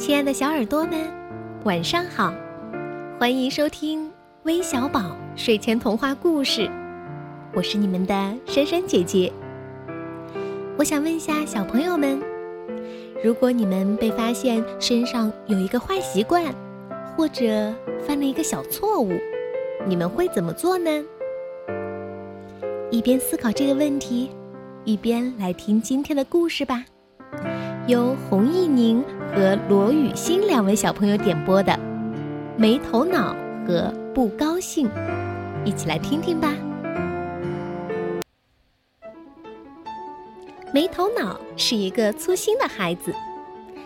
[0.00, 0.98] 亲爱的小耳朵们，
[1.64, 2.32] 晚上好！
[3.18, 4.10] 欢迎收听
[4.44, 6.70] 微小宝睡前童话故事，
[7.54, 8.14] 我是你们的
[8.46, 9.30] 珊珊姐姐。
[10.78, 12.18] 我想问一下小朋友们，
[13.22, 16.46] 如果你们被发现身上有一个坏习惯，
[17.14, 17.70] 或者
[18.00, 19.12] 犯了一个小错误，
[19.86, 20.90] 你们会怎么做呢？
[22.90, 24.30] 一边思考这个问题，
[24.82, 26.86] 一边来听今天的故事吧。
[27.86, 29.02] 由洪艺宁
[29.34, 31.72] 和罗雨欣两位小朋友点播的
[32.56, 33.34] 《没头脑
[33.66, 34.86] 和不高兴》，
[35.64, 36.54] 一起来听听吧。
[40.72, 43.12] 没头脑是一个粗心的孩子，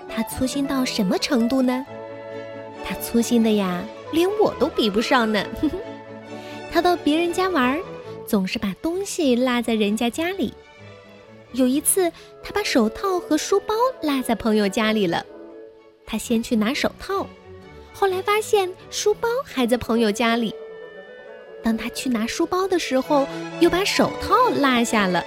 [0.09, 1.87] 他粗心到什么程度呢？
[2.85, 3.81] 他粗心的呀，
[4.13, 5.43] 连我都比不上呢。
[6.71, 7.79] 他到别人家玩，
[8.27, 10.53] 总是把东西落在人家家里。
[11.55, 12.11] 有一次，
[12.43, 15.25] 他把手套和书包落在朋友家里了。
[16.05, 17.27] 他先去拿手套，
[17.95, 20.55] 后来发现书包还在朋友家里。
[21.63, 23.27] 当他去拿书包的时候，
[23.61, 25.25] 又把手套落下了。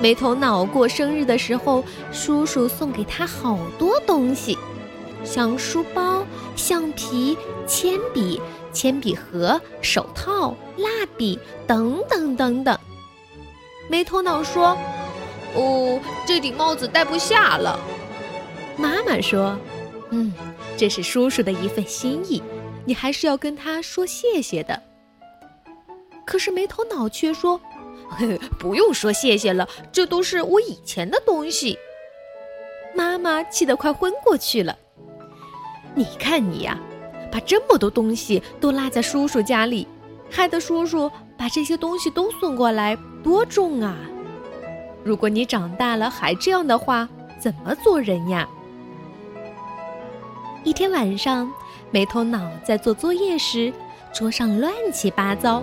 [0.00, 4.56] 没头脑过生日的时候，叔叔送给他好多东西，
[5.24, 6.24] 像书包、
[6.56, 8.40] 橡皮、铅笔、
[8.72, 12.78] 铅笔盒、手套、蜡笔等等等等。
[13.90, 14.76] 没头脑说
[15.54, 17.78] ：“哦，这顶帽子戴不下了。”
[18.76, 19.58] 妈妈说
[20.10, 20.32] ：“嗯，
[20.76, 22.42] 这是叔叔的一份心意，
[22.84, 24.82] 你还是要跟他说谢谢的。”
[26.24, 27.60] 可是没头脑却说
[28.58, 31.78] ：“不用说谢谢了，这都是我以前的东西。”
[32.94, 34.76] 妈妈气得快昏过去了。
[35.94, 36.78] 你看你呀，
[37.30, 39.86] 把这么多东西都落在叔叔家里，
[40.30, 42.96] 害得叔叔把这些东西都送过来。
[43.22, 43.96] 多重啊！
[45.04, 47.08] 如果你长大了还这样的话，
[47.38, 48.48] 怎么做人呀？
[50.64, 51.50] 一天晚上，
[51.90, 53.72] 没头脑在做作业时，
[54.12, 55.62] 桌上乱七八糟，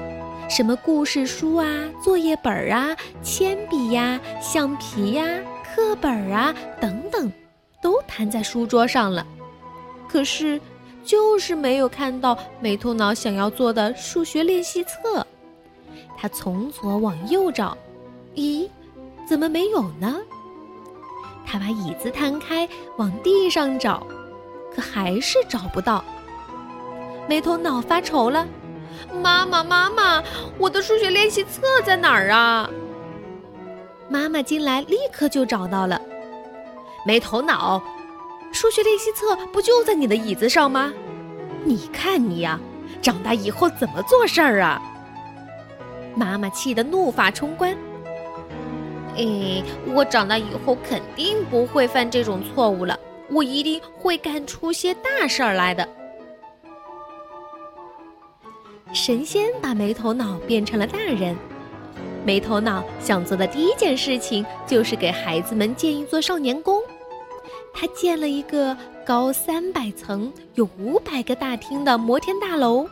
[0.49, 1.65] 什么故事书啊、
[2.03, 5.25] 作业本啊、铅笔呀、橡皮呀、
[5.63, 7.31] 课本啊等等，
[7.81, 9.25] 都摊在书桌上了。
[10.09, 10.59] 可是，
[11.01, 15.25] 就是没有看到没头脑想要做的数学练习册。
[16.17, 17.77] 他从左往右找，
[18.35, 18.67] 咦，
[19.29, 20.15] 怎么没有呢？
[21.45, 22.67] 他把椅子摊开，
[22.97, 24.01] 往地上找，
[24.73, 26.03] 可还是找不到。
[27.27, 28.47] 没头脑发愁了
[29.21, 30.23] ：“妈妈，妈妈，
[30.57, 32.67] 我的数学练习册在哪儿啊？”
[34.09, 36.01] 妈妈进来，立刻就找到了。
[37.05, 37.79] 没头脑，
[38.51, 40.91] 数学练习册不就在你的椅子上吗？
[41.63, 42.59] 你看你呀，
[42.99, 44.81] 长大以后怎么做事儿啊？
[46.15, 47.77] 妈妈气得怒发冲冠。
[49.17, 52.97] 哎，我长大以后肯定不会犯这种错误了，
[53.29, 55.87] 我一定会干出些大事儿来的。
[58.93, 61.35] 神仙把没头脑变成了大人，
[62.25, 66.81] 没头脑想做的第一件事情就是给孩子们建一座少年宫。
[67.73, 68.75] 他建了一个
[69.05, 72.87] 高三百层、有五百个大厅的摩天大楼。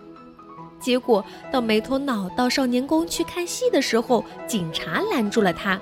[0.79, 5.81] 结果，到没头脑到少年宫去看戏的时候，警察拦住了他。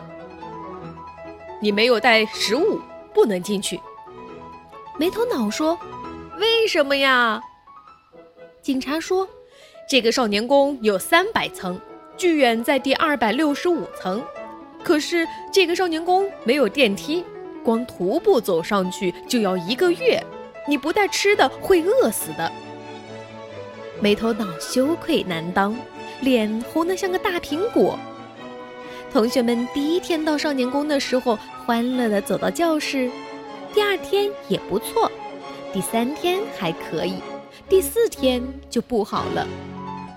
[1.59, 2.79] 你没有带食物，
[3.13, 3.79] 不能进去。
[4.97, 5.77] 没头脑说
[6.39, 7.41] ：“为什么呀？”
[8.61, 9.27] 警察说
[9.89, 11.79] ：“这个少年宫有三百层，
[12.17, 14.23] 剧院在第二百六十五层，
[14.83, 17.23] 可是这个少年宫没有电梯，
[17.63, 20.23] 光徒步走上去就要一个月，
[20.67, 22.51] 你不带吃的会饿死的。”
[24.01, 25.75] 没头脑羞愧难当，
[26.21, 27.97] 脸红得像个大苹果。
[29.15, 33.09] 同学们第一天到少年宫的时候，欢乐地走到教室。
[33.73, 35.09] 第二天也不错，
[35.71, 37.15] 第三天还可以，
[37.69, 39.47] 第四天就不好了。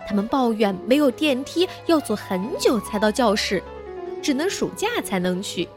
[0.08, 3.62] 他们抱怨没有电梯，要走很久才到教室，
[4.20, 5.68] 只能暑假才能去。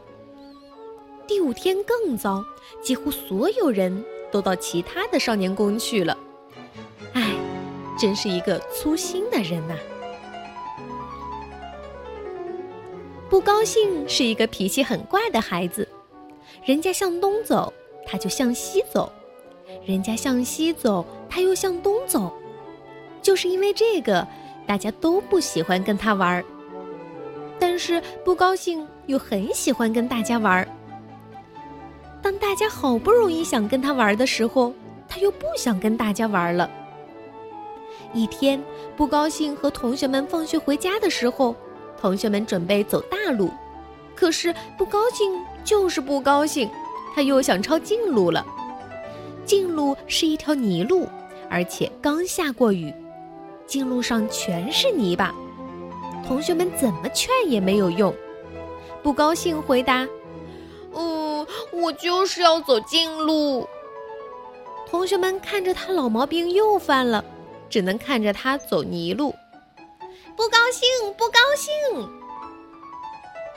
[1.24, 2.44] 第五天更糟，
[2.82, 6.18] 几乎所有人都到其他的少年宫去了。
[7.12, 7.30] 唉。
[7.96, 9.76] 真是一个粗心的人呐！
[13.32, 15.88] 不高兴是一个脾气很怪的孩子，
[16.66, 17.72] 人家向东走，
[18.04, 19.10] 他就向西走；
[19.86, 22.30] 人家向西走，他又向东走。
[23.22, 24.28] 就是因为这个，
[24.66, 26.44] 大家都不喜欢跟他玩儿。
[27.58, 30.68] 但是不高兴又很喜欢跟大家玩儿。
[32.20, 34.74] 当大家好不容易想跟他玩的时候，
[35.08, 36.70] 他又不想跟大家玩了。
[38.12, 38.62] 一天，
[38.94, 41.56] 不高兴和同学们放学回家的时候，
[42.02, 43.48] 同学们准备走大路，
[44.16, 46.68] 可是不高兴就是不高兴，
[47.14, 48.44] 他又想抄近路了。
[49.46, 51.08] 近路是一条泥路，
[51.48, 52.92] 而且刚下过雨，
[53.68, 55.32] 近路上全是泥巴。
[56.26, 58.12] 同学们怎么劝也没有用。
[59.00, 60.04] 不高兴回答
[60.94, 63.64] ：“嗯，我就是要走近路。”
[64.90, 67.24] 同学们看着他老毛病又犯了，
[67.70, 69.32] 只能看着他走泥路。
[70.36, 71.72] 不高兴，不高兴，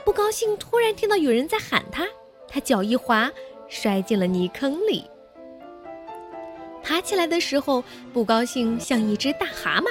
[0.04, 0.56] 不高兴！
[0.56, 2.06] 突然听到有人在喊他，
[2.46, 3.30] 他脚一滑，
[3.68, 5.04] 摔进了泥坑里。
[6.82, 7.82] 爬起来的时候，
[8.12, 9.86] 不高兴像一只大蛤蟆。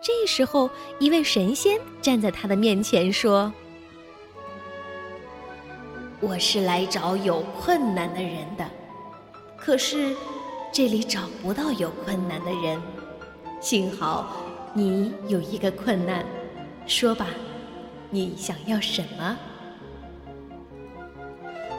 [0.00, 3.52] 这时候，一位神仙站在他的面前说
[6.20, 8.68] ：“我是来找有困难的人的，
[9.56, 10.14] 可是
[10.72, 12.82] 这里找不到有困难的人。
[13.60, 14.43] 幸好
[14.74, 16.24] 你有一个困难，
[16.86, 17.28] 说吧，
[18.10, 19.38] 你想要什么？”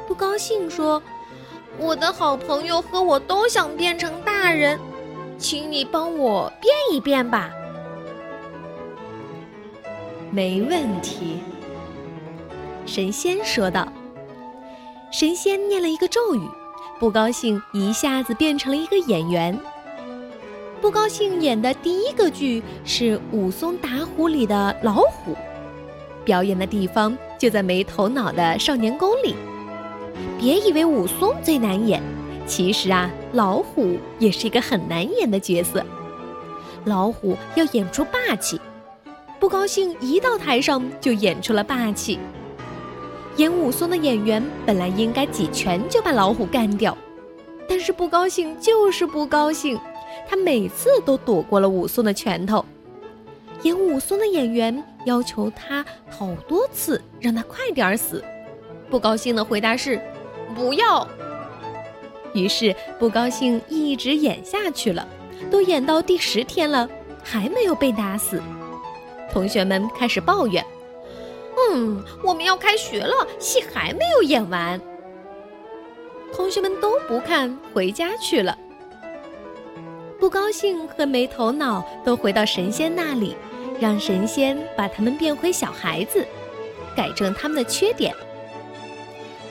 [0.07, 1.03] 不高兴说
[1.77, 4.80] ：“我的好朋友和我都想变成大人，
[5.38, 7.51] 请你帮我变一变吧。”
[10.31, 11.39] 没问题，
[12.86, 13.88] 神仙说道。
[15.12, 16.41] 神仙念了一个咒语，
[17.00, 19.57] 不高兴一下子变成了一个演员。
[20.81, 25.36] 不高兴演的第一个剧是《武松打虎》里的老虎，
[26.24, 29.36] 表演的地方就在没头脑的少年宫里。
[30.38, 32.01] 别以为武松最难演，
[32.45, 35.83] 其实啊，老虎也是一个很难演的角色。
[36.83, 38.60] 老虎要演出霸气。
[39.39, 42.19] 不高兴，一到台上就演出了霸气。
[43.38, 46.95] 演武松的演员本来应该几拳就把老虎干掉，
[47.68, 49.77] 但是不高兴就是不高兴，
[50.27, 52.63] 他每次都躲过了武松的拳头。
[53.63, 58.23] 演武松的演员要求他好多次让他快点死，
[58.89, 60.00] 不高兴的回答是
[60.56, 61.07] 不要。
[62.33, 65.07] 于是不高兴一直演下去了，
[65.50, 66.88] 都演到第十天了，
[67.23, 68.41] 还没有被打死。
[69.31, 70.63] 同学们开始抱怨
[71.71, 74.79] ：“嗯，我们要开学了，戏还没有演完。”
[76.35, 78.57] 同学们都不看，回家去了。
[80.25, 83.38] 不高兴和没头脑都回到神仙那里，
[83.80, 86.25] 让神仙把他们变回小孩子，
[86.95, 88.12] 改正他们的缺点。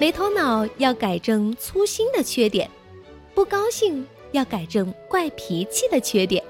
[0.00, 2.68] 没头脑要改正粗心的缺点，
[3.36, 6.42] 不高兴要改正怪脾气的缺点，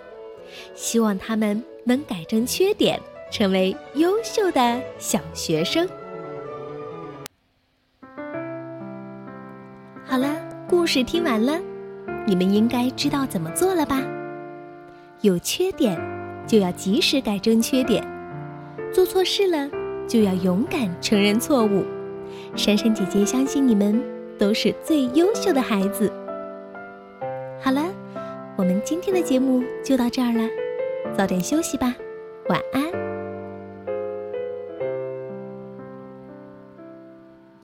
[0.74, 2.98] 希望他们能改正缺点。
[3.30, 5.86] 成为优秀的小学生。
[10.06, 10.34] 好了，
[10.66, 11.60] 故事听完了，
[12.26, 14.00] 你们应该知道怎么做了吧？
[15.24, 15.98] 有缺点
[16.46, 18.06] 就要及时改正缺点，
[18.92, 19.70] 做错事了
[20.06, 21.82] 就要勇敢承认错误。
[22.54, 23.98] 珊珊姐姐相信你们
[24.38, 26.12] 都是最优秀的孩子。
[27.58, 27.80] 好了，
[28.54, 30.46] 我们今天的节目就到这儿了，
[31.16, 31.94] 早点休息吧，
[32.50, 33.03] 晚安。